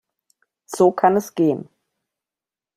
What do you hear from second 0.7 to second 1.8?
kann es gehen.